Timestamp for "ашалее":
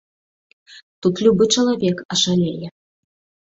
2.17-2.67